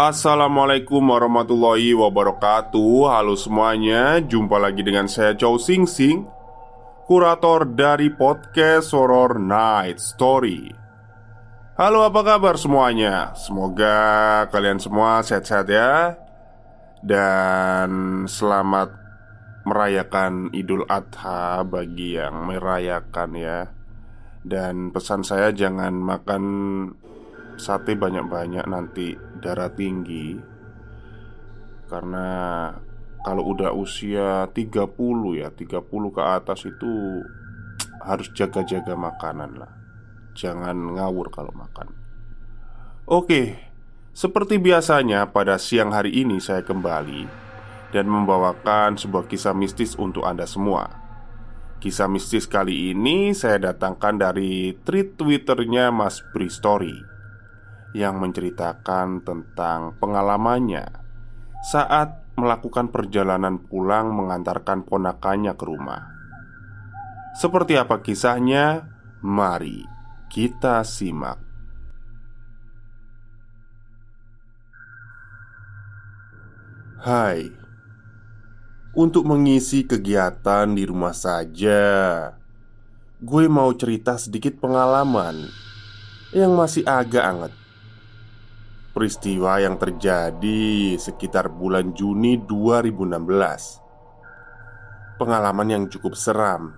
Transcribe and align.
Assalamualaikum 0.00 1.12
warahmatullahi 1.12 1.92
wabarakatuh. 1.92 3.12
Halo 3.12 3.36
semuanya 3.36 4.16
Jumpa 4.24 4.56
lagi 4.56 4.80
dengan 4.80 5.04
saya 5.04 5.36
Chow 5.36 5.60
Sing 5.60 5.84
Sing 5.84 6.24
Kurator 7.04 7.68
dari 7.68 8.08
podcast 8.08 8.96
Horror 8.96 9.36
Night 9.36 10.00
Story. 10.00 10.72
Halo 11.76 12.08
apa 12.08 12.16
kabar 12.24 12.56
semuanya? 12.56 13.36
Semoga 13.36 14.48
kalian 14.48 14.80
semua 14.80 15.20
sehat-sehat 15.20 15.68
ya. 15.68 16.16
Dan 17.04 18.24
selamat 18.24 18.96
merayakan 19.68 20.48
Idul 20.56 20.88
Adha 20.88 21.60
bagi 21.68 22.16
yang 22.16 22.48
merayakan 22.48 23.36
ya. 23.36 23.68
Dan 24.40 24.96
pesan 24.96 25.28
saya 25.28 25.52
jangan 25.52 25.92
makan 25.92 26.44
sate 27.60 27.92
banyak-banyak 27.92 28.64
nanti 28.64 29.20
darah 29.36 29.68
tinggi. 29.68 30.40
Karena 31.84 32.28
kalau 33.20 33.52
udah 33.52 33.76
usia 33.76 34.48
30 34.48 34.96
ya 35.36 35.52
30 35.52 36.16
ke 36.16 36.22
atas 36.24 36.64
itu 36.64 37.20
harus 38.00 38.32
jaga-jaga 38.32 38.96
makanan 38.96 39.60
lah. 39.60 39.72
Jangan 40.32 40.96
ngawur 40.96 41.28
kalau 41.28 41.52
makan. 41.52 41.92
Oke 43.10 43.58
Seperti 44.14 44.62
biasanya 44.62 45.34
pada 45.34 45.58
siang 45.58 45.90
hari 45.90 46.22
ini 46.22 46.38
saya 46.38 46.62
kembali 46.62 47.26
Dan 47.90 48.06
membawakan 48.06 48.94
sebuah 48.94 49.26
kisah 49.26 49.50
mistis 49.50 49.98
untuk 49.98 50.22
anda 50.22 50.46
semua. 50.46 50.86
Kisah 51.82 52.06
mistis 52.06 52.46
kali 52.46 52.94
ini 52.94 53.34
saya 53.34 53.72
datangkan 53.72 54.20
dari 54.20 54.78
tweet 54.86 55.18
twitternya 55.18 55.90
Mas 55.90 56.22
Bristory 56.30 57.19
yang 57.96 58.22
menceritakan 58.22 59.26
tentang 59.26 59.98
pengalamannya 59.98 60.86
saat 61.66 62.22
melakukan 62.38 62.88
perjalanan 62.88 63.60
pulang 63.60 64.14
mengantarkan 64.16 64.86
ponakannya 64.86 65.52
ke 65.58 65.64
rumah. 65.66 66.02
Seperti 67.36 67.76
apa 67.76 68.00
kisahnya? 68.00 68.88
Mari 69.20 70.00
kita 70.30 70.86
simak. 70.86 71.42
Hai, 77.00 77.50
untuk 78.94 79.26
mengisi 79.26 79.82
kegiatan 79.82 80.70
di 80.70 80.86
rumah 80.86 81.16
saja, 81.16 81.82
gue 83.18 83.44
mau 83.50 83.72
cerita 83.74 84.14
sedikit 84.20 84.60
pengalaman 84.62 85.50
yang 86.30 86.54
masih 86.54 86.86
agak 86.86 87.24
anget. 87.24 87.59
Peristiwa 88.90 89.62
yang 89.62 89.78
terjadi 89.78 90.98
sekitar 90.98 91.46
bulan 91.46 91.94
Juni 91.94 92.42
2016 92.42 95.14
Pengalaman 95.14 95.68
yang 95.70 95.86
cukup 95.86 96.18
seram 96.18 96.74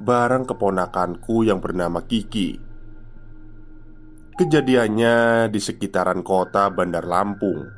Barang 0.00 0.48
keponakanku 0.48 1.44
yang 1.44 1.60
bernama 1.60 2.00
Kiki. 2.00 2.56
Kejadiannya 4.40 5.52
di 5.52 5.60
sekitaran 5.60 6.24
kota 6.24 6.72
Bandar 6.72 7.04
Lampung. 7.04 7.68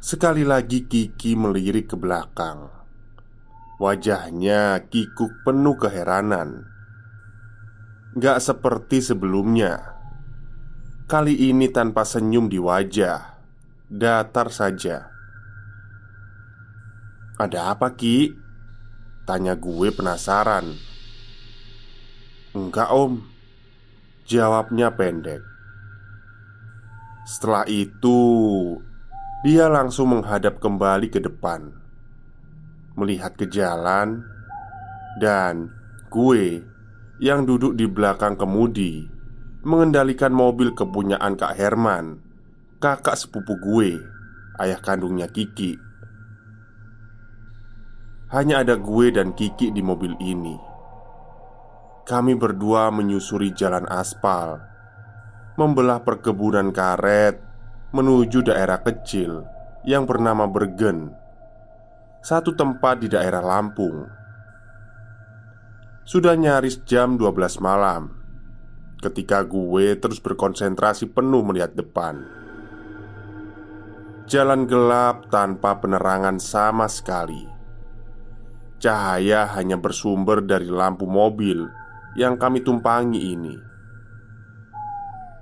Sekali 0.00 0.40
lagi 0.40 0.88
Kiki 0.88 1.36
melirik 1.36 1.92
ke 1.92 2.00
belakang. 2.00 2.64
Wajahnya 3.76 4.88
kikuk 4.88 5.44
penuh 5.44 5.76
keheranan. 5.76 6.64
Gak 8.16 8.40
seperti 8.40 9.04
sebelumnya 9.04 9.89
Kali 11.10 11.50
ini 11.50 11.66
tanpa 11.66 12.06
senyum 12.06 12.46
di 12.46 12.62
wajah 12.62 13.34
Datar 13.90 14.46
saja. 14.54 15.10
Ada 17.34 17.74
apa 17.74 17.98
Ki? 17.98 18.30
Tanya 19.26 19.58
gue 19.58 19.90
penasaran. 19.90 20.70
Enggak 22.54 22.94
om. 22.94 23.26
Jawabnya 24.22 24.94
pendek. 24.94 25.42
Setelah 27.26 27.66
itu 27.66 28.22
Dia 29.42 29.66
langsung 29.66 30.14
menghadap 30.14 30.62
kembali 30.62 31.10
ke 31.10 31.18
depan. 31.18 31.74
Melihat 32.94 33.34
ke 33.34 33.50
jalan 33.50 34.22
Dan 35.18 35.74
gue 36.06 36.62
Yang 37.18 37.40
duduk 37.50 37.72
di 37.74 37.90
belakang 37.90 38.38
kemudi 38.38 39.18
mengendalikan 39.60 40.32
mobil 40.32 40.72
kepunyaan 40.72 41.36
Kak 41.36 41.52
Herman, 41.52 42.24
kakak 42.80 43.12
sepupu 43.12 43.60
gue, 43.60 44.00
ayah 44.56 44.80
kandungnya 44.80 45.28
Kiki. 45.28 45.76
Hanya 48.32 48.64
ada 48.64 48.80
gue 48.80 49.12
dan 49.12 49.36
Kiki 49.36 49.68
di 49.68 49.84
mobil 49.84 50.16
ini. 50.16 50.56
Kami 52.08 52.32
berdua 52.40 52.88
menyusuri 52.88 53.52
jalan 53.52 53.84
aspal, 53.92 54.64
membelah 55.60 56.00
perkebunan 56.00 56.72
karet 56.72 57.36
menuju 57.92 58.48
daerah 58.48 58.80
kecil 58.80 59.44
yang 59.84 60.08
bernama 60.08 60.48
Bergen, 60.48 61.12
satu 62.24 62.56
tempat 62.56 63.04
di 63.04 63.12
daerah 63.12 63.44
Lampung. 63.44 64.08
Sudah 66.08 66.32
nyaris 66.32 66.80
jam 66.88 67.20
12 67.20 67.60
malam 67.60 68.19
ketika 69.00 69.42
gue 69.42 69.96
terus 69.96 70.20
berkonsentrasi 70.20 71.08
penuh 71.10 71.40
melihat 71.40 71.72
depan. 71.72 72.20
Jalan 74.30 74.70
gelap 74.70 75.26
tanpa 75.32 75.82
penerangan 75.82 76.38
sama 76.38 76.86
sekali. 76.86 77.48
Cahaya 78.78 79.50
hanya 79.58 79.74
bersumber 79.74 80.38
dari 80.44 80.70
lampu 80.70 81.04
mobil 81.04 81.66
yang 82.14 82.38
kami 82.38 82.62
tumpangi 82.62 83.34
ini. 83.34 83.56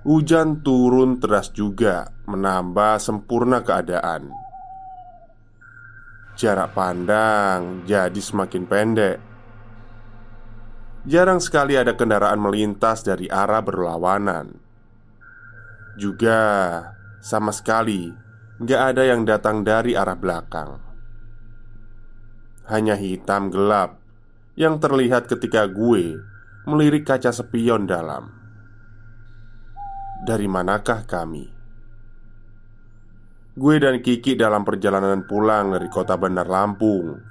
Hujan 0.09 0.65
turun 0.65 1.21
deras 1.21 1.53
juga, 1.53 2.09
menambah 2.25 2.97
sempurna 2.97 3.61
keadaan. 3.61 4.33
Jarak 6.39 6.73
pandang 6.73 7.85
jadi 7.85 8.17
semakin 8.17 8.65
pendek 8.65 9.28
Jarang 11.07 11.39
sekali 11.39 11.79
ada 11.79 11.95
kendaraan 11.95 12.43
melintas 12.43 13.07
dari 13.07 13.31
arah 13.31 13.63
berlawanan. 13.63 14.59
Juga 15.95 16.41
sama 17.23 17.55
sekali 17.55 18.11
nggak 18.59 18.83
ada 18.95 19.03
yang 19.07 19.23
datang 19.23 19.63
dari 19.63 19.95
arah 19.95 20.19
belakang. 20.19 20.83
Hanya 22.67 22.99
hitam 22.99 23.55
gelap 23.55 24.03
yang 24.59 24.83
terlihat 24.83 25.31
ketika 25.31 25.71
gue 25.71 26.19
melirik 26.67 27.07
kaca 27.07 27.31
spion 27.31 27.87
dalam. 27.87 28.35
Dari 30.27 30.51
manakah 30.51 31.07
kami? 31.07 31.47
Gue 33.55 33.75
dan 33.79 34.03
Kiki 34.03 34.35
dalam 34.35 34.67
perjalanan 34.67 35.23
pulang 35.27 35.75
dari 35.75 35.87
kota 35.87 36.19
Bandar 36.19 36.51
Lampung 36.51 37.28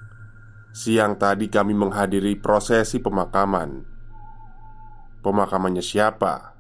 Siang 0.78 1.18
tadi 1.18 1.50
kami 1.50 1.74
menghadiri 1.74 2.38
prosesi 2.38 3.02
pemakaman. 3.02 3.82
Pemakamannya 5.26 5.82
siapa? 5.82 6.54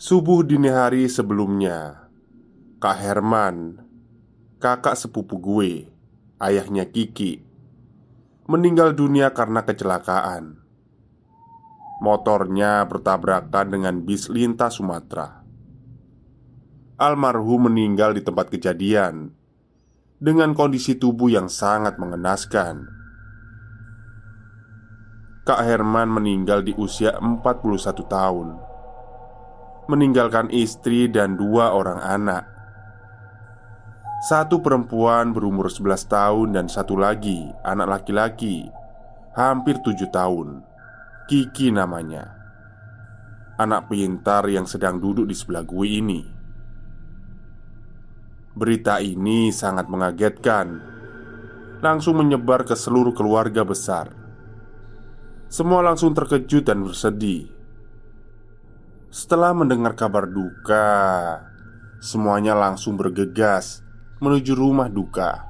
Subuh 0.00 0.40
dini 0.40 0.72
hari 0.72 1.04
sebelumnya, 1.12 2.08
Kak 2.80 2.96
Herman, 2.96 3.84
kakak 4.64 4.96
sepupu 4.96 5.36
gue, 5.44 5.92
ayahnya 6.40 6.88
Kiki, 6.88 7.44
meninggal 8.48 8.96
dunia 8.96 9.36
karena 9.36 9.60
kecelakaan. 9.68 10.56
Motornya 12.00 12.80
bertabrakan 12.88 13.76
dengan 13.76 14.00
bis 14.08 14.32
lintas 14.32 14.80
Sumatera. 14.80 15.44
Almarhum 16.96 17.68
meninggal 17.68 18.16
di 18.16 18.24
tempat 18.24 18.48
kejadian 18.48 19.43
dengan 20.24 20.56
kondisi 20.56 20.96
tubuh 20.96 21.28
yang 21.28 21.52
sangat 21.52 22.00
mengenaskan. 22.00 22.88
Kak 25.44 25.60
Herman 25.60 26.08
meninggal 26.08 26.64
di 26.64 26.72
usia 26.80 27.20
41 27.20 27.44
tahun. 28.08 28.56
Meninggalkan 29.84 30.48
istri 30.48 31.12
dan 31.12 31.36
dua 31.36 31.76
orang 31.76 32.00
anak. 32.00 32.48
Satu 34.24 34.64
perempuan 34.64 35.36
berumur 35.36 35.68
11 35.68 36.08
tahun 36.08 36.48
dan 36.56 36.72
satu 36.72 36.96
lagi 36.96 37.44
anak 37.60 38.00
laki-laki 38.00 38.64
Hampir 39.36 39.84
7 39.84 40.08
tahun. 40.08 40.64
Kiki 41.28 41.68
namanya. 41.68 42.32
Anak 43.60 43.92
pintar 43.92 44.48
yang 44.48 44.64
sedang 44.64 44.96
duduk 44.96 45.28
di 45.28 45.36
sebelah 45.36 45.68
gue 45.68 45.84
ini 45.84 46.33
Berita 48.54 49.02
ini 49.02 49.50
sangat 49.50 49.90
mengagetkan 49.90 50.78
Langsung 51.82 52.22
menyebar 52.22 52.62
ke 52.62 52.78
seluruh 52.78 53.12
keluarga 53.12 53.66
besar 53.66 54.24
semua 55.54 55.86
langsung 55.86 56.10
terkejut 56.10 56.66
dan 56.66 56.82
bersedih. 56.82 57.46
Setelah 59.06 59.54
mendengar 59.54 59.94
kabar 59.94 60.26
duka, 60.26 60.90
semuanya 62.02 62.58
langsung 62.58 62.98
bergegas 62.98 63.78
menuju 64.18 64.50
rumah 64.58 64.90
duka 64.90 65.46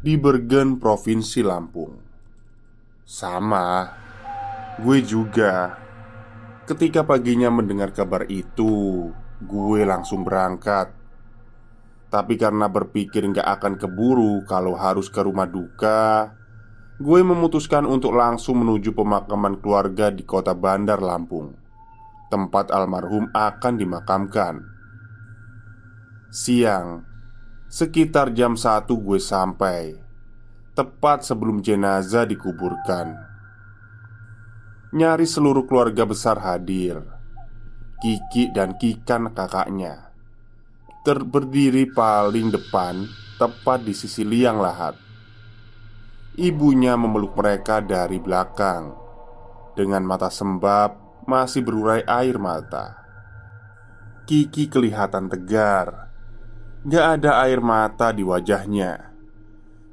di 0.00 0.16
Bergen, 0.16 0.80
Provinsi 0.80 1.44
Lampung. 1.44 2.00
Sama, 3.04 3.92
gue 4.80 5.04
juga. 5.04 5.76
Ketika 6.64 7.04
paginya 7.04 7.52
mendengar 7.52 7.92
kabar 7.92 8.24
itu, 8.32 9.12
gue 9.44 9.80
langsung 9.84 10.24
berangkat. 10.24 11.03
Tapi 12.14 12.38
karena 12.38 12.70
berpikir 12.70 13.26
nggak 13.26 13.42
akan 13.58 13.74
keburu 13.74 14.46
kalau 14.46 14.78
harus 14.78 15.10
ke 15.10 15.18
rumah 15.18 15.50
duka, 15.50 16.30
gue 17.02 17.20
memutuskan 17.26 17.82
untuk 17.90 18.14
langsung 18.14 18.62
menuju 18.62 18.94
pemakaman 18.94 19.58
keluarga 19.58 20.14
di 20.14 20.22
kota 20.22 20.54
Bandar 20.54 21.02
Lampung, 21.02 21.58
tempat 22.30 22.70
almarhum 22.70 23.34
akan 23.34 23.74
dimakamkan. 23.74 24.62
Siang, 26.30 27.02
sekitar 27.66 28.30
jam 28.30 28.54
1 28.54 28.86
gue 28.94 29.18
sampai, 29.18 29.98
tepat 30.78 31.26
sebelum 31.26 31.66
jenazah 31.66 32.30
dikuburkan. 32.30 33.10
Nyari 34.94 35.26
seluruh 35.26 35.66
keluarga 35.66 36.06
besar 36.06 36.38
hadir. 36.38 37.02
Kiki 37.98 38.54
dan 38.54 38.78
Kikan 38.78 39.34
kakaknya 39.34 40.13
terberdiri 41.04 41.92
paling 41.92 42.48
depan, 42.48 43.04
tepat 43.36 43.84
di 43.84 43.92
sisi 43.92 44.24
liang 44.24 44.56
lahat. 44.56 44.96
Ibunya 46.40 46.96
memeluk 46.96 47.36
mereka 47.36 47.84
dari 47.84 48.16
belakang. 48.16 48.96
Dengan 49.76 50.00
mata 50.08 50.32
sembab 50.32 50.96
masih 51.28 51.60
berurai 51.60 52.00
air 52.08 52.40
mata. 52.40 53.04
Kiki 54.24 54.72
kelihatan 54.72 55.28
tegar. 55.28 56.08
Gak 56.88 57.20
ada 57.20 57.44
air 57.44 57.60
mata 57.60 58.08
di 58.08 58.24
wajahnya. 58.24 59.12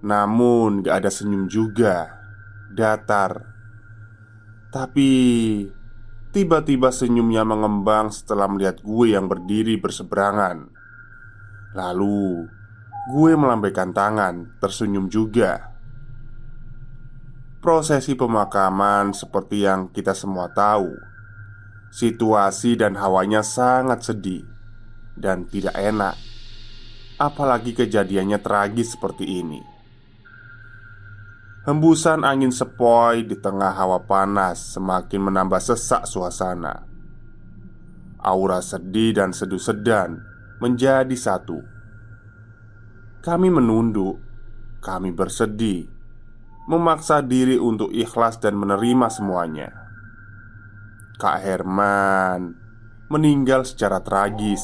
Namun 0.08 0.80
gak 0.80 1.04
ada 1.04 1.12
senyum 1.12 1.52
juga. 1.52 2.08
Datar. 2.72 3.52
Tapi 4.72 5.12
Tiba-tiba 6.31 6.96
senyumnya 6.96 7.44
mengembang 7.44 8.08
setelah 8.08 8.48
melihat 8.48 8.80
gue 8.80 9.12
yang 9.12 9.28
berdiri 9.28 9.75
berseberangan 9.75 10.81
Lalu 11.72 12.48
Gue 13.10 13.34
melambaikan 13.34 13.90
tangan 13.98 14.62
Tersenyum 14.62 15.10
juga. 15.10 15.74
Prosesi 17.58 18.14
pemakaman 18.14 19.14
seperti 19.14 19.66
yang 19.66 19.90
kita 19.90 20.14
semua 20.14 20.54
tahu. 20.54 20.94
Situasi 21.90 22.78
dan 22.78 22.96
hawanya 22.96 23.42
sangat 23.42 24.06
sedih 24.06 24.46
Dan 25.18 25.50
tidak 25.50 25.74
enak. 25.74 26.14
Apalagi 27.18 27.74
kejadiannya 27.74 28.38
tragis 28.42 28.94
seperti 28.98 29.26
ini. 29.42 29.62
Hembusan 31.62 32.26
angin 32.26 32.50
sepoi 32.50 33.22
di 33.22 33.38
tengah 33.38 33.78
hawa 33.78 34.02
panas 34.02 34.74
semakin 34.74 35.30
menambah 35.30 35.62
sesak 35.62 36.10
suasana. 36.10 36.90
Aura 38.18 38.62
sedih 38.66 39.14
dan 39.14 39.30
seduh 39.30 39.62
sedan 39.62 40.31
menjadi 40.62 41.18
satu 41.18 41.60
Kami 43.25 43.50
menunduk 43.50 44.22
Kami 44.80 45.10
bersedih 45.10 45.90
memaksa 46.69 47.25
diri 47.25 47.58
untuk 47.58 47.90
ikhlas 47.90 48.38
dan 48.38 48.54
menerima 48.56 49.08
semuanya. 49.10 49.69
Kak 51.18 51.42
Herman 51.42 52.54
meninggal 53.12 53.66
secara 53.66 54.00
tragis 54.00 54.63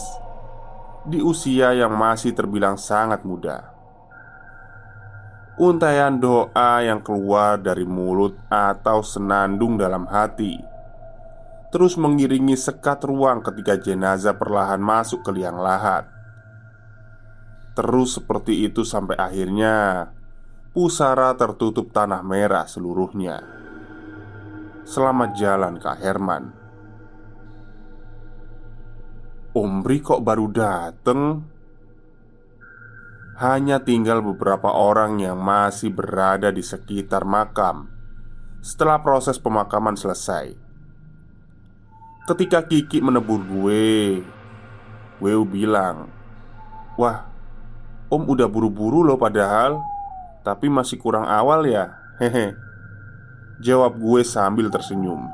di 1.04 1.20
usia 1.20 1.76
yang 1.76 1.92
masih 1.98 2.32
terbilang 2.32 2.80
sangat 2.80 3.28
muda. 3.28 3.74
Untaian 5.58 6.14
doa 6.22 6.86
yang 6.86 7.02
keluar 7.02 7.58
dari 7.58 7.84
mulut 7.84 8.38
atau 8.48 9.02
senandung 9.02 9.74
dalam 9.74 10.06
hati 10.06 10.77
terus 11.68 12.00
mengiringi 12.00 12.56
sekat 12.56 13.04
ruang 13.04 13.44
ketika 13.44 13.76
jenazah 13.76 14.40
perlahan 14.40 14.80
masuk 14.80 15.24
ke 15.24 15.32
liang 15.36 15.60
lahat. 15.60 16.18
Terus 17.78 18.18
seperti 18.18 18.66
itu 18.66 18.82
sampai 18.82 19.14
akhirnya 19.22 20.10
Pusara 20.74 21.38
tertutup 21.38 21.94
tanah 21.94 22.26
merah 22.26 22.66
seluruhnya 22.66 23.46
Selamat 24.82 25.38
jalan 25.38 25.78
Kak 25.78 25.98
Herman 26.02 26.44
Omri 29.54 30.02
kok 30.02 30.26
baru 30.26 30.50
dateng? 30.50 31.46
Hanya 33.38 33.86
tinggal 33.86 34.26
beberapa 34.26 34.74
orang 34.74 35.22
yang 35.22 35.38
masih 35.38 35.94
berada 35.94 36.50
di 36.50 36.66
sekitar 36.66 37.30
makam 37.30 37.94
Setelah 38.66 39.06
proses 39.06 39.38
pemakaman 39.38 39.94
selesai 39.94 40.67
Ketika 42.28 42.60
Kiki 42.68 43.00
menebur 43.00 43.40
gue 43.40 44.20
Weu 45.24 45.48
bilang 45.48 46.12
Wah, 47.00 47.24
Om 48.12 48.28
udah 48.28 48.52
buru-buru 48.52 49.00
loh 49.00 49.16
padahal 49.16 49.80
tapi 50.44 50.68
masih 50.72 51.00
kurang 51.00 51.24
awal 51.24 51.64
ya. 51.68 51.96
Hehe. 52.24 52.56
Jawab 53.64 53.96
gue 54.00 54.28
sambil 54.28 54.68
tersenyum. 54.68 55.28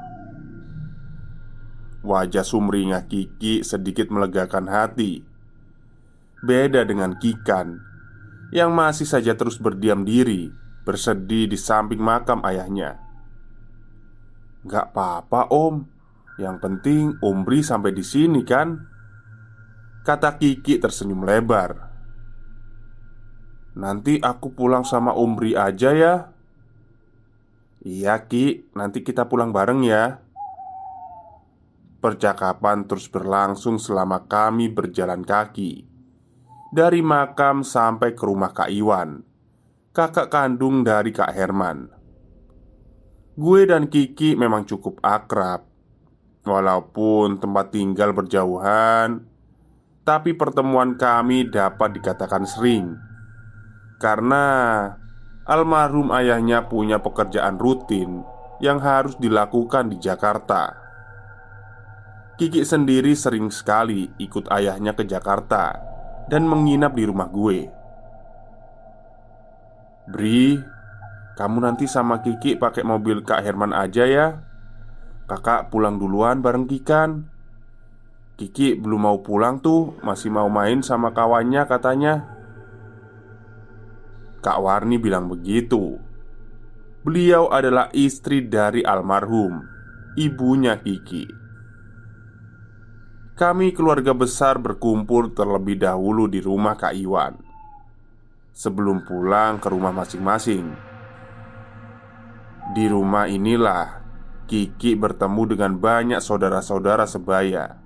Wajah 2.05 2.45
sumringah 2.45 3.09
Kiki 3.09 3.65
sedikit 3.65 4.13
melegakan 4.13 4.69
hati. 4.69 5.25
Beda 6.43 6.83
dengan 6.83 7.15
Kikan 7.15 7.79
Yang 8.51 8.69
masih 8.75 9.07
saja 9.07 9.31
terus 9.39 9.55
berdiam 9.55 10.03
diri 10.03 10.51
Bersedih 10.83 11.47
di 11.47 11.55
samping 11.55 12.03
makam 12.03 12.43
ayahnya. 12.43 12.99
Gak 14.67 14.91
apa-apa 14.91 15.47
om 15.47 15.92
Yang 16.41 16.55
penting 16.65 17.03
Omri 17.21 17.61
sampai 17.61 17.93
di 17.93 18.01
sini 18.01 18.41
kan? 18.41 18.73
Kata 20.01 20.35
Kiki 20.41 20.81
tersenyum 20.81 21.21
lebar. 21.21 21.93
Nanti 23.77 24.17
aku 24.17 24.53
pulang 24.53 24.81
sama 24.85 25.13
Umri 25.13 25.53
aja 25.53 25.93
ya. 25.93 26.15
Iya 27.83 28.25
Ki, 28.25 28.65
nanti 28.73 29.05
kita 29.05 29.29
pulang 29.29 29.53
bareng 29.53 29.81
ya. 29.85 30.21
Percakapan 32.01 32.83
terus 32.89 33.07
berlangsung 33.07 33.79
selama 33.79 34.25
kami 34.27 34.67
berjalan 34.73 35.23
kaki. 35.23 35.87
Dari 36.73 37.01
makam 37.05 37.61
sampai 37.61 38.17
ke 38.17 38.23
rumah 38.25 38.51
Kak 38.51 38.73
Iwan. 38.73 39.21
Kakak 39.93 40.33
kandung 40.33 40.81
dari 40.81 41.13
Kak 41.13 41.31
Herman. 41.31 41.85
Gue 43.37 43.69
dan 43.69 43.87
Kiki 43.87 44.33
memang 44.33 44.65
cukup 44.65 44.97
akrab 45.05 45.72
Walaupun 46.43 47.39
tempat 47.39 47.71
tinggal 47.71 48.11
berjauhan 48.11 49.23
Tapi 50.03 50.35
pertemuan 50.35 50.99
kami 50.99 51.47
dapat 51.47 51.95
dikatakan 51.95 52.43
sering 52.43 52.99
karena 54.03 54.43
almarhum 55.47 56.11
ayahnya 56.11 56.67
punya 56.67 56.99
pekerjaan 56.99 57.55
rutin 57.55 58.27
yang 58.59 58.83
harus 58.83 59.15
dilakukan 59.15 59.87
di 59.87 59.97
Jakarta. 60.03 60.75
Kiki 62.35 62.67
sendiri 62.67 63.15
sering 63.15 63.47
sekali 63.47 64.11
ikut 64.19 64.51
ayahnya 64.51 64.91
ke 64.91 65.07
Jakarta 65.07 65.79
dan 66.27 66.43
menginap 66.43 66.99
di 66.99 67.07
rumah 67.07 67.31
gue. 67.31 67.71
Bri, 70.11 70.59
kamu 71.39 71.57
nanti 71.63 71.87
sama 71.87 72.19
Kiki 72.19 72.59
pakai 72.59 72.83
mobil 72.83 73.23
Kak 73.23 73.39
Herman 73.39 73.71
aja 73.71 74.03
ya. 74.03 74.43
Kakak 75.23 75.71
pulang 75.71 75.95
duluan 75.95 76.43
bareng 76.43 76.67
Kikan. 76.67 77.31
Kiki 78.35 78.75
belum 78.75 79.07
mau 79.07 79.17
pulang 79.23 79.63
tuh, 79.63 79.95
masih 80.03 80.33
mau 80.33 80.51
main 80.51 80.83
sama 80.83 81.15
kawannya 81.15 81.63
katanya. 81.69 82.27
Kak 84.43 84.59
Warni 84.59 84.99
bilang 84.99 85.31
begitu. 85.31 85.95
Beliau 87.07 87.47
adalah 87.47 87.87
istri 87.95 88.43
dari 88.43 88.83
almarhum, 88.83 89.63
ibunya 90.19 90.75
Kiki. 90.83 91.23
Kami 93.33 93.71
keluarga 93.71 94.11
besar 94.11 94.59
berkumpul 94.59 95.31
terlebih 95.31 95.79
dahulu 95.79 96.27
di 96.27 96.43
rumah 96.43 96.75
Kak 96.75 96.93
Iwan 96.93 97.33
sebelum 98.53 99.01
pulang 99.07 99.57
ke 99.57 99.67
rumah 99.71 99.89
masing-masing. 99.89 100.69
Di 102.77 102.85
rumah 102.87 103.25
inilah 103.25 104.02
Kiki 104.43 104.99
bertemu 104.99 105.55
dengan 105.55 105.79
banyak 105.79 106.19
saudara-saudara 106.19 107.07
sebaya. 107.07 107.79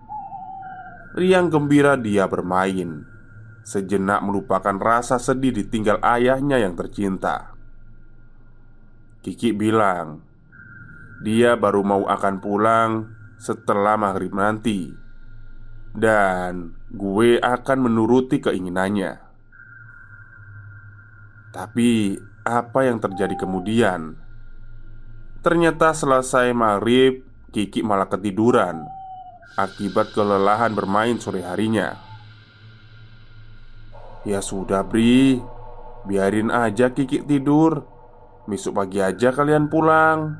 Riang 1.13 1.53
gembira 1.53 1.93
dia 1.97 2.25
bermain, 2.25 3.05
sejenak 3.61 4.25
melupakan 4.25 4.77
rasa 4.77 5.21
sedih 5.21 5.53
ditinggal 5.53 6.01
ayahnya 6.01 6.61
yang 6.61 6.73
tercinta. 6.73 7.53
Kiki 9.21 9.53
bilang, 9.53 10.25
dia 11.21 11.57
baru 11.57 11.81
mau 11.81 12.03
akan 12.05 12.35
pulang 12.37 12.91
setelah 13.37 13.97
maghrib 13.97 14.33
nanti, 14.33 14.93
dan 15.93 16.73
gue 16.89 17.37
akan 17.41 17.77
menuruti 17.89 18.41
keinginannya. 18.41 19.17
Tapi 21.53 22.17
apa 22.45 22.79
yang 22.85 23.01
terjadi 23.01 23.33
kemudian? 23.37 24.26
Ternyata 25.47 25.95
selesai 25.95 26.51
maghrib 26.51 27.23
Kiki 27.55 27.79
malah 27.79 28.11
ketiduran 28.11 28.83
Akibat 29.55 30.11
kelelahan 30.11 30.75
bermain 30.75 31.15
sore 31.23 31.39
harinya. 31.47 31.95
Ya 34.27 34.43
sudah 34.43 34.83
Bri. 34.83 35.39
Biarin 36.03 36.51
aja 36.51 36.91
Kiki 36.91 37.23
tidur. 37.23 37.87
Besok 38.43 38.83
pagi 38.83 38.99
aja 38.99 39.31
kalian 39.31 39.71
pulang. 39.71 40.35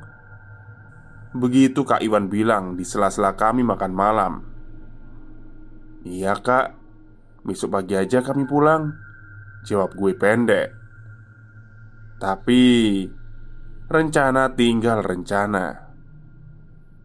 Begitu 1.32 1.88
Kak 1.88 2.04
Iwan 2.04 2.28
bilang 2.28 2.76
di 2.76 2.84
sela-sela 2.84 3.32
kami 3.32 3.64
makan 3.64 3.92
malam. 3.96 4.32
Iya 6.04 6.36
kak. 6.36 6.76
Besok 7.48 7.80
pagi 7.80 7.96
aja 7.96 8.20
kami 8.20 8.44
pulang. 8.44 8.92
Jawab 9.64 9.96
gue 9.96 10.12
pendek. 10.14 10.68
Tapi 12.20 12.62
rencana 13.88 14.52
tinggal 14.52 15.00
rencana. 15.00 15.88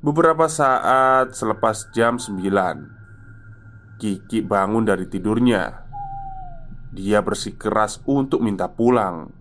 Beberapa 0.04 0.52
saat 0.52 1.32
selepas 1.32 1.88
jam 1.96 2.20
9 2.20 3.96
Kiki 3.96 4.44
bangun 4.44 4.84
dari 4.84 5.08
tidurnya. 5.08 5.88
Dia 6.92 7.24
bersikeras 7.24 8.04
untuk 8.04 8.44
minta 8.44 8.68
pulang. 8.68 9.32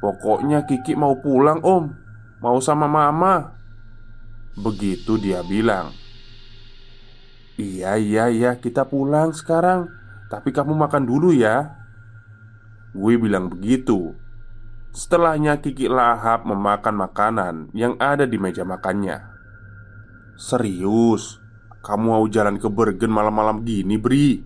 Pokoknya 0.00 0.64
Kiki 0.64 0.96
mau 0.96 1.20
pulang 1.20 1.60
om. 1.60 1.92
Mau 2.40 2.58
sama 2.64 2.88
mama. 2.88 3.52
Begitu 4.56 5.20
dia 5.20 5.44
bilang. 5.44 5.92
Iya 7.60 8.00
iya 8.00 8.32
iya 8.32 8.56
kita 8.56 8.88
pulang 8.88 9.36
sekarang. 9.36 9.92
Tapi 10.32 10.48
kamu 10.48 10.72
makan 10.80 11.04
dulu 11.04 11.36
ya. 11.36 11.76
Gue 12.96 13.20
bilang 13.20 13.52
begitu 13.52 14.23
Setelahnya 14.94 15.58
Kiki 15.58 15.90
lahap 15.90 16.46
memakan 16.46 16.94
makanan 16.94 17.54
yang 17.74 17.98
ada 17.98 18.30
di 18.30 18.38
meja 18.38 18.62
makannya 18.62 19.26
Serius? 20.38 21.42
Kamu 21.82 22.14
mau 22.14 22.24
jalan 22.30 22.62
ke 22.62 22.70
Bergen 22.70 23.10
malam-malam 23.10 23.66
gini, 23.66 23.98
Bri? 23.98 24.38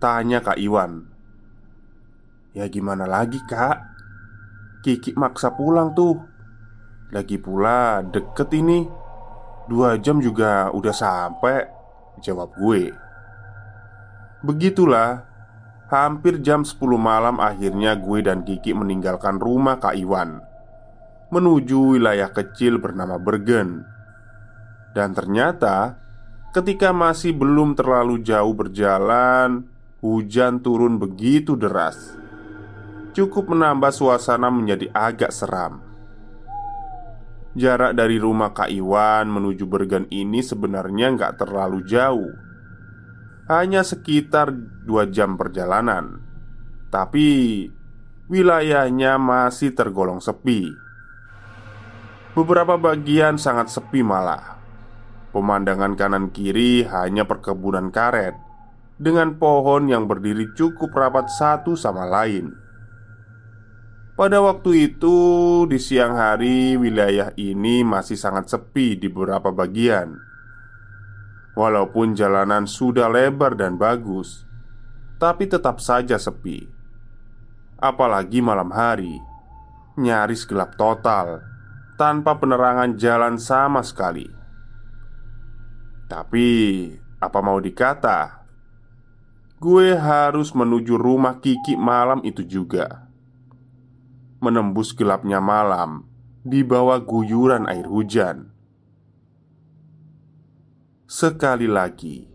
Tanya 0.00 0.40
Kak 0.40 0.56
Iwan 0.56 1.04
Ya 2.56 2.64
gimana 2.72 3.04
lagi, 3.04 3.44
Kak? 3.44 3.76
Kiki 4.80 5.12
maksa 5.20 5.52
pulang 5.52 5.92
tuh 5.92 6.16
Lagi 7.12 7.36
pula 7.36 8.00
deket 8.00 8.48
ini 8.56 8.88
Dua 9.68 10.00
jam 10.00 10.16
juga 10.16 10.72
udah 10.72 10.96
sampai 10.96 11.68
Jawab 12.24 12.56
gue 12.56 12.88
Begitulah 14.48 15.27
Hampir 15.88 16.44
jam 16.44 16.68
10 16.68 16.76
malam 17.00 17.40
akhirnya 17.40 17.96
gue 17.96 18.20
dan 18.20 18.44
Kiki 18.44 18.76
meninggalkan 18.76 19.40
rumah 19.40 19.80
Kak 19.80 19.96
Iwan 19.96 20.36
Menuju 21.32 21.96
wilayah 21.96 22.28
kecil 22.28 22.76
bernama 22.76 23.16
Bergen. 23.16 23.88
Dan 24.92 25.16
ternyata 25.16 25.96
ketika 26.52 26.92
masih 26.92 27.32
belum 27.32 27.72
terlalu 27.72 28.20
jauh 28.20 28.52
berjalan 28.52 29.64
Hujan 30.04 30.60
turun 30.60 31.00
begitu 31.00 31.56
deras. 31.56 32.16
Cukup 33.16 33.48
menambah 33.48 33.88
suasana 33.88 34.52
menjadi 34.52 34.92
agak 34.92 35.32
seram. 35.32 35.80
Jarak 37.56 37.96
dari 37.96 38.20
rumah 38.20 38.52
Kak 38.52 38.68
Iwan 38.68 39.32
menuju 39.32 39.64
Bergen 39.64 40.04
ini 40.12 40.44
sebenarnya 40.44 41.16
nggak 41.16 41.40
terlalu 41.40 41.80
jauh 41.88 42.47
hanya 43.48 43.80
sekitar 43.80 44.52
dua 44.84 45.08
jam 45.08 45.40
perjalanan, 45.40 46.20
tapi 46.92 47.64
wilayahnya 48.28 49.16
masih 49.16 49.72
tergolong 49.72 50.20
sepi. 50.20 50.68
Beberapa 52.36 52.76
bagian 52.76 53.40
sangat 53.40 53.72
sepi 53.72 54.04
malah. 54.04 54.60
Pemandangan 55.32 55.96
kanan 55.96 56.28
kiri 56.28 56.84
hanya 56.84 57.24
perkebunan 57.24 57.88
karet 57.88 58.36
dengan 59.00 59.40
pohon 59.40 59.88
yang 59.88 60.04
berdiri 60.04 60.52
cukup 60.52 60.92
rapat 60.92 61.32
satu 61.32 61.72
sama 61.72 62.04
lain. 62.04 62.52
Pada 64.18 64.44
waktu 64.44 64.92
itu, 64.92 65.16
di 65.70 65.78
siang 65.78 66.18
hari, 66.18 66.74
wilayah 66.74 67.30
ini 67.38 67.86
masih 67.86 68.18
sangat 68.18 68.50
sepi 68.50 68.98
di 68.98 69.06
beberapa 69.06 69.54
bagian. 69.54 70.27
Walaupun 71.58 72.14
jalanan 72.14 72.70
sudah 72.70 73.10
lebar 73.10 73.58
dan 73.58 73.74
bagus, 73.74 74.46
tapi 75.18 75.50
tetap 75.50 75.82
saja 75.82 76.14
sepi. 76.14 76.70
Apalagi 77.82 78.38
malam 78.38 78.70
hari, 78.70 79.18
nyaris 79.98 80.46
gelap 80.46 80.78
total 80.78 81.42
tanpa 81.98 82.38
penerangan 82.38 82.94
jalan 82.94 83.42
sama 83.42 83.82
sekali. 83.82 84.30
Tapi, 86.06 86.48
apa 87.18 87.38
mau 87.42 87.58
dikata, 87.58 88.46
gue 89.58 89.98
harus 89.98 90.54
menuju 90.54 90.94
rumah 90.94 91.42
Kiki 91.42 91.74
malam 91.74 92.22
itu 92.22 92.46
juga. 92.46 93.10
Menembus 94.38 94.94
gelapnya 94.94 95.42
malam 95.42 96.06
di 96.46 96.62
bawah 96.62 97.02
guyuran 97.02 97.66
air 97.66 97.90
hujan 97.90 98.57
Sekali 101.08 101.64
lagi, 101.64 102.28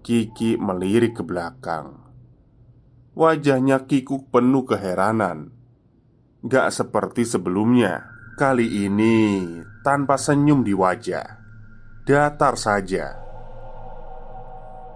Kiki 0.00 0.56
melirik 0.56 1.20
ke 1.20 1.22
belakang. 1.22 2.00
Wajahnya 3.12 3.84
Kikuk 3.84 4.32
penuh 4.32 4.64
keheranan. 4.64 5.52
Gak 6.40 6.72
seperti 6.72 7.28
sebelumnya. 7.28 8.08
Kali 8.40 8.88
ini 8.88 9.44
tanpa 9.84 10.16
senyum 10.16 10.64
di 10.64 10.72
wajah, 10.72 11.28
datar 12.08 12.56
saja. 12.56 13.20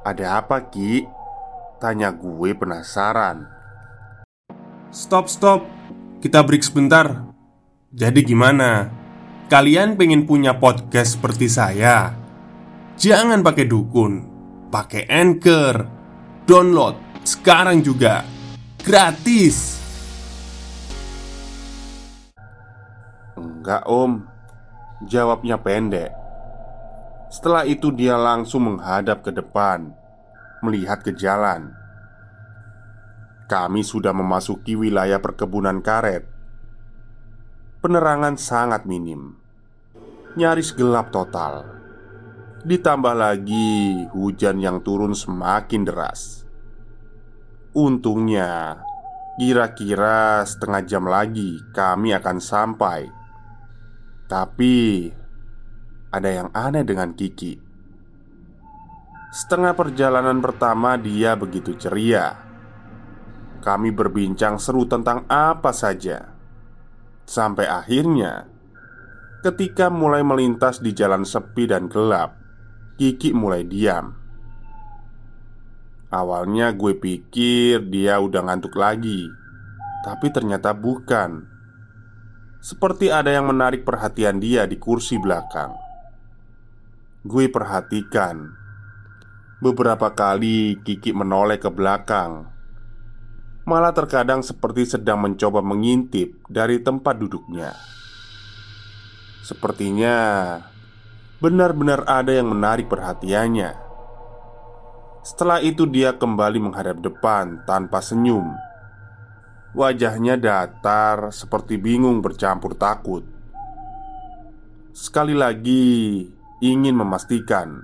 "Ada 0.00 0.40
apa, 0.40 0.72
Ki?" 0.72 1.04
tanya 1.76 2.16
gue 2.16 2.56
penasaran. 2.56 3.44
Stop, 4.88 5.28
stop, 5.28 5.68
kita 6.24 6.40
break 6.40 6.64
sebentar. 6.64 7.36
Jadi, 7.92 8.24
gimana? 8.24 8.88
Kalian 9.52 10.00
pengen 10.00 10.24
punya 10.24 10.56
podcast 10.56 11.20
seperti 11.20 11.52
saya? 11.52 12.19
Jangan 13.00 13.40
pakai 13.40 13.64
dukun, 13.64 14.12
pakai 14.68 15.08
anchor. 15.08 15.88
Download 16.44 17.24
sekarang 17.24 17.80
juga 17.80 18.28
gratis. 18.84 19.80
Enggak, 23.40 23.88
Om. 23.88 24.28
Jawabnya 25.08 25.56
pendek. 25.56 26.12
Setelah 27.32 27.64
itu, 27.64 27.88
dia 27.88 28.20
langsung 28.20 28.68
menghadap 28.68 29.24
ke 29.24 29.32
depan, 29.32 29.96
melihat 30.60 31.00
ke 31.00 31.16
jalan. 31.16 31.72
kami 33.48 33.80
sudah 33.80 34.12
memasuki 34.12 34.76
wilayah 34.76 35.18
perkebunan 35.18 35.80
karet. 35.80 36.22
Penerangan 37.80 38.36
sangat 38.36 38.84
minim, 38.84 39.40
nyaris 40.36 40.70
gelap 40.70 41.10
total. 41.10 41.79
Ditambah 42.60 43.14
lagi 43.16 44.04
hujan 44.12 44.60
yang 44.60 44.84
turun 44.84 45.16
semakin 45.16 45.82
deras. 45.84 46.44
Untungnya, 47.72 48.82
kira-kira 49.40 50.44
setengah 50.44 50.82
jam 50.84 51.04
lagi 51.08 51.56
kami 51.72 52.12
akan 52.12 52.38
sampai. 52.42 53.08
Tapi 54.28 55.08
ada 56.12 56.28
yang 56.28 56.48
aneh 56.52 56.84
dengan 56.84 57.16
Kiki. 57.16 57.56
Setengah 59.30 59.72
perjalanan 59.78 60.42
pertama, 60.42 60.98
dia 60.98 61.38
begitu 61.38 61.78
ceria 61.78 62.50
kami 63.60 63.92
berbincang 63.92 64.56
seru 64.56 64.88
tentang 64.88 65.28
apa 65.28 65.70
saja 65.70 66.32
Sampai 67.28 67.68
akhirnya 67.68 68.48
Ketika 69.44 69.92
mulai 69.92 70.24
melintas 70.24 70.80
di 70.80 70.96
jalan 70.96 71.28
sepi 71.28 71.68
dan 71.68 71.86
gelap 71.92 72.39
Kiki 73.00 73.32
mulai 73.32 73.64
diam. 73.64 74.12
Awalnya 76.12 76.76
gue 76.76 77.00
pikir 77.00 77.88
dia 77.88 78.20
udah 78.20 78.44
ngantuk 78.44 78.76
lagi 78.76 79.24
Tapi 80.04 80.28
ternyata 80.28 80.76
bukan. 80.76 81.48
Seperti 82.60 83.08
ada 83.08 83.32
yang 83.32 83.48
menarik 83.48 83.88
perhatian 83.88 84.36
dia 84.36 84.68
di 84.68 84.76
kursi 84.76 85.16
belakang. 85.16 85.72
Gue 87.24 87.48
perhatikan. 87.48 88.52
Beberapa 89.64 90.12
kali 90.12 90.84
Kiki 90.84 91.16
menoleh 91.16 91.56
ke 91.56 91.72
belakang. 91.72 92.52
Malah 93.64 93.96
terkadang 93.96 94.44
seperti 94.44 94.84
sedang 94.84 95.24
mencoba 95.24 95.64
mengintip 95.64 96.36
dari 96.52 96.84
tempat 96.84 97.16
duduknya. 97.16 97.72
Sepertinya 99.40 100.16
benar-benar 101.40 102.04
ada 102.04 102.36
yang 102.36 102.52
menarik 102.52 102.86
perhatiannya. 102.86 103.72
Setelah 105.24 105.60
itu, 105.60 105.88
dia 105.88 106.16
kembali 106.16 106.60
menghadap 106.60 107.00
depan 107.00 107.64
tanpa 107.64 108.00
senyum. 108.04 108.52
Wajahnya 109.72 110.36
datar, 110.36 111.32
seperti 111.32 111.80
bingung 111.80 112.20
bercampur 112.20 112.76
takut. 112.76 113.24
Sekali 114.92 115.32
lagi, 115.32 116.28
ingin 116.60 116.96
memastikan. 116.96 117.80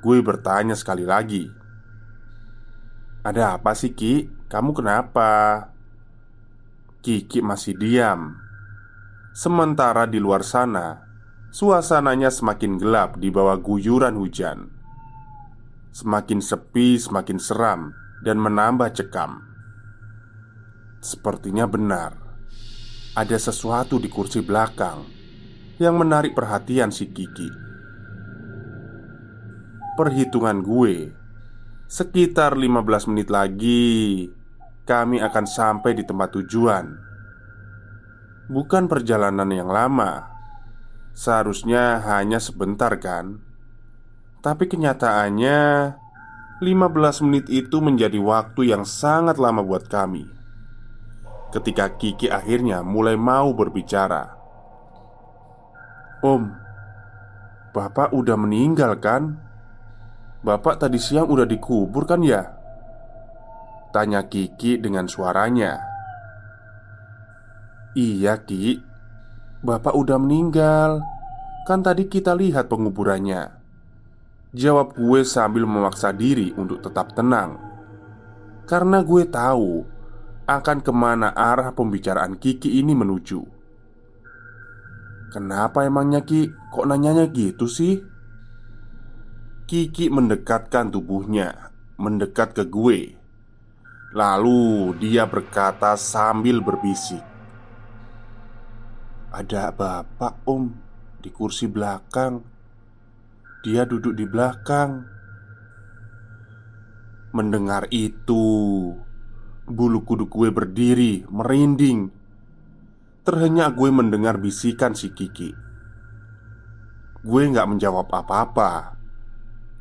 Gue 0.00 0.24
bertanya 0.24 0.72
sekali 0.72 1.04
lagi, 1.04 1.44
"Ada 3.20 3.60
apa 3.60 3.76
sih, 3.76 3.92
Ki?" 3.92 4.40
Kamu 4.50 4.74
kenapa? 4.74 5.62
Kiki 7.06 7.38
masih 7.38 7.78
diam. 7.78 8.34
Sementara 9.30 10.10
di 10.10 10.18
luar 10.18 10.42
sana, 10.42 11.09
suasananya 11.50 12.30
semakin 12.30 12.78
gelap 12.78 13.18
di 13.18 13.26
bawah 13.28 13.58
guyuran 13.58 14.14
hujan. 14.14 14.70
Semakin 15.90 16.38
sepi, 16.38 16.94
semakin 16.94 17.38
seram, 17.42 17.90
dan 18.22 18.38
menambah 18.38 18.94
cekam. 18.94 19.42
Sepertinya 21.02 21.66
benar, 21.66 22.14
ada 23.18 23.34
sesuatu 23.34 23.98
di 23.98 24.06
kursi 24.06 24.38
belakang 24.46 25.02
yang 25.82 25.98
menarik 25.98 26.38
perhatian 26.38 26.94
si 26.94 27.10
Kiki. 27.10 27.50
Perhitungan 29.98 30.62
gue, 30.62 31.10
sekitar 31.90 32.54
15 32.54 33.10
menit 33.10 33.28
lagi 33.28 34.30
kami 34.86 35.18
akan 35.18 35.44
sampai 35.50 35.98
di 35.98 36.06
tempat 36.06 36.38
tujuan. 36.38 36.86
Bukan 38.46 38.86
perjalanan 38.86 39.50
yang 39.50 39.66
lama, 39.66 40.29
seharusnya 41.14 42.02
hanya 42.04 42.38
sebentar, 42.42 42.92
kan? 43.00 43.40
Tapi 44.40 44.66
kenyataannya, 44.66 45.60
15 46.60 47.24
menit 47.24 47.46
itu 47.48 47.80
menjadi 47.80 48.20
waktu 48.20 48.72
yang 48.72 48.84
sangat 48.84 49.40
lama 49.40 49.64
buat 49.64 49.88
kami. 49.88 50.28
Ketika 51.50 51.96
Kiki 51.96 52.28
akhirnya 52.28 52.84
mulai 52.84 53.16
mau 53.16 53.50
berbicara, 53.56 54.36
"Om, 56.22 56.42
Bapak 57.70 58.12
udah 58.12 58.36
meninggal 58.38 58.98
kan? 59.00 59.40
Bapak 60.44 60.84
tadi 60.84 61.00
siang 61.00 61.26
udah 61.26 61.48
dikubur 61.48 62.04
kan 62.04 62.22
ya?" 62.22 62.60
Tanya 63.90 64.22
Kiki 64.30 64.78
dengan 64.78 65.10
suaranya 65.10 65.82
Iya 67.98 68.38
Ki 68.46 68.78
Bapak 69.60 69.92
udah 69.92 70.16
meninggal. 70.16 71.04
Kan 71.68 71.84
tadi 71.84 72.08
kita 72.08 72.32
lihat 72.32 72.72
penguburannya. 72.72 73.52
Jawab 74.56 74.96
gue 74.96 75.20
sambil 75.20 75.68
memaksa 75.68 76.16
diri 76.16 76.48
untuk 76.56 76.80
tetap 76.80 77.12
tenang. 77.12 77.60
Karena 78.64 79.04
gue 79.04 79.28
tahu 79.28 79.84
Akan 80.50 80.82
ke 80.82 80.90
mana 80.90 81.30
arah 81.30 81.70
pembicaraan 81.70 82.34
Kiki 82.34 82.82
ini 82.82 82.90
menuju. 82.90 83.38
Kenapa 85.30 85.86
emangnya 85.86 86.26
Ki? 86.26 86.50
Kok 86.74 86.90
nanyanya 86.90 87.30
gitu 87.30 87.70
sih? 87.70 88.02
Kiki 89.70 90.10
mendekatkan 90.10 90.90
tubuhnya 90.90 91.70
Mendekat 92.02 92.58
ke 92.58 92.66
gue. 92.66 93.14
Lalu 94.10 94.90
dia 94.98 95.22
berkata 95.30 95.94
sambil 95.94 96.58
berbisik 96.58 97.29
Ada 99.30 99.70
bapak 99.70 100.42
om 100.50 100.74
di 101.22 101.30
kursi 101.30 101.70
belakang. 101.70 102.42
Dia 103.62 103.86
duduk 103.86 104.18
di 104.18 104.26
belakang. 104.26 105.06
Mendengar 107.30 107.86
itu 107.94 108.42
Bulu 109.70 110.02
kuduk 110.02 110.34
gue 110.34 110.50
berdiri 110.50 111.22
merinding. 111.30 112.10
Terhenyak 113.22 113.78
gue 113.78 113.90
mendengar 113.94 114.42
bisikan 114.42 114.98
si 114.98 115.14
Kiki. 115.14 115.54
Gue 117.22 117.42
gak 117.52 117.68
menjawab 117.68 118.08
apa-apa 118.10 118.98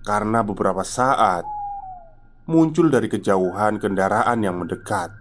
Karena 0.05 0.45
beberapa 0.45 0.85
saat 0.85 1.41
muncul 2.45 2.93
dari 2.93 3.09
kejauhan 3.09 3.81
kendaraan 3.81 4.45
yang 4.45 4.61
mendekat. 4.61 5.18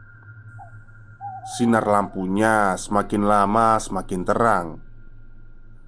Sinar 1.49 1.89
lampunya 1.89 2.77
semakin 2.77 3.25
lama 3.25 3.81
semakin 3.81 4.21
terang, 4.21 4.67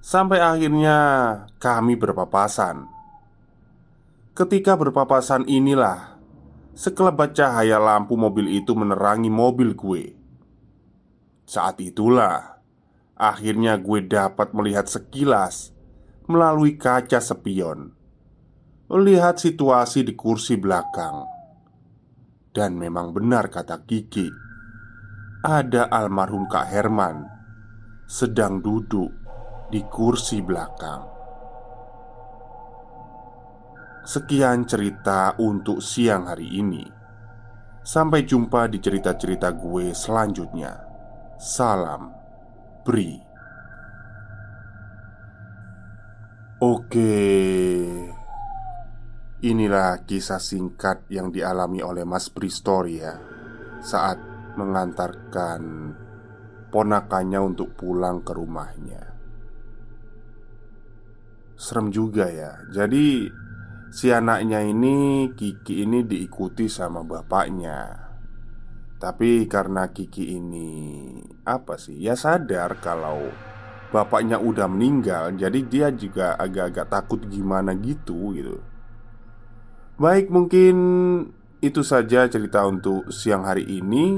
sampai 0.01 0.41
akhirnya 0.41 0.97
kami 1.61 1.93
berpapasan. 1.93 2.89
Ketika 4.33 4.73
berpapasan 4.73 5.45
inilah 5.45 6.17
sekelebat 6.73 7.37
cahaya 7.37 7.77
lampu 7.77 8.17
mobil 8.17 8.49
itu 8.49 8.73
menerangi 8.73 9.29
mobil 9.29 9.77
gue. 9.77 10.17
Saat 11.45 11.77
itulah 11.85 12.57
akhirnya 13.13 13.77
gue 13.77 14.01
dapat 14.01 14.57
melihat 14.57 14.89
sekilas 14.89 15.77
melalui 16.25 16.73
kaca 16.73 17.21
spion 17.21 17.93
melihat 18.89 19.37
situasi 19.37 20.03
di 20.03 20.17
kursi 20.17 20.57
belakang. 20.57 21.23
Dan 22.51 22.75
memang 22.81 23.15
benar 23.15 23.47
kata 23.47 23.85
Kiki 23.87 24.50
Ada 25.41 25.89
almarhum 25.89 26.45
Kak 26.45 26.69
Herman 26.69 27.25
Sedang 28.05 28.61
duduk 28.61 29.09
di 29.73 29.81
kursi 29.89 30.37
belakang. 30.37 31.01
Sekian 34.05 34.69
cerita 34.69 35.33
untuk 35.41 35.81
siang 35.81 36.29
hari 36.29 36.45
ini. 36.45 36.85
Sampai 37.81 38.21
jumpa 38.21 38.69
di 38.69 38.77
cerita-cerita 38.77 39.49
gue 39.57 39.97
selanjutnya. 39.97 40.77
Salam 41.41 42.13
Bri. 42.85 43.17
Oke. 46.61 47.17
Inilah 49.41 50.05
kisah 50.05 50.37
singkat 50.37 51.09
yang 51.09 51.33
dialami 51.33 51.81
oleh 51.81 52.05
Mas 52.05 52.29
Pristoria 52.29 52.93
ya 53.01 53.13
Saat 53.81 54.30
mengantarkan 54.55 55.93
ponakannya 56.71 57.39
untuk 57.39 57.75
pulang 57.75 58.23
ke 58.23 58.31
rumahnya. 58.31 59.03
Serem 61.59 61.93
juga 61.93 62.25
ya. 62.31 62.57
Jadi 62.73 63.29
si 63.93 64.09
anaknya 64.09 64.65
ini 64.65 65.29
Kiki 65.35 65.85
ini 65.85 66.01
diikuti 66.07 66.65
sama 66.65 67.05
bapaknya. 67.05 68.09
Tapi 69.01 69.49
karena 69.49 69.89
Kiki 69.89 70.37
ini 70.37 70.69
Apa 71.41 71.73
sih 71.81 71.97
Ya 71.97 72.13
sadar 72.13 72.77
kalau 72.85 73.33
Bapaknya 73.89 74.37
udah 74.37 74.69
meninggal 74.69 75.33
Jadi 75.33 75.65
dia 75.65 75.89
juga 75.89 76.37
agak-agak 76.37 76.85
takut 76.85 77.25
gimana 77.25 77.73
gitu 77.73 78.37
gitu. 78.37 78.61
Baik 80.01 80.33
mungkin 80.33 80.75
itu 81.61 81.85
saja 81.85 82.25
cerita 82.25 82.65
untuk 82.65 83.13
siang 83.13 83.45
hari 83.45 83.69
ini. 83.69 84.17